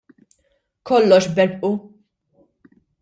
Kollox 0.87 1.25
berbqu! 1.35 1.71